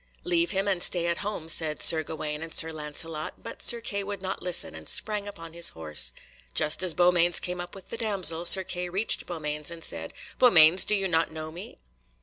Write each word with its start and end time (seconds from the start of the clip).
"Leave 0.23 0.49
him 0.49 0.67
and 0.67 0.81
stay 0.81 1.05
at 1.05 1.19
home," 1.19 1.47
said 1.47 1.79
Sir 1.83 2.01
Gawaine 2.01 2.41
and 2.41 2.51
Sir 2.55 2.71
Lancelot, 2.73 3.43
but 3.43 3.61
Sir 3.61 3.81
Kay 3.81 4.03
would 4.03 4.19
not 4.19 4.41
listen 4.41 4.73
and 4.73 4.89
sprang 4.89 5.27
upon 5.27 5.53
his 5.53 5.69
horse. 5.69 6.11
Just 6.55 6.81
as 6.81 6.95
Beaumains 6.95 7.39
came 7.39 7.61
up 7.61 7.75
with 7.75 7.89
the 7.89 7.97
damsel, 7.97 8.43
Sir 8.43 8.63
Kay 8.63 8.89
reached 8.89 9.27
Beaumains, 9.27 9.69
and 9.69 9.83
said, 9.83 10.15
"Beaumains, 10.39 10.85
do 10.85 10.95
you 10.95 11.07
not 11.07 11.29
know 11.31 11.51
me?" 11.51 11.77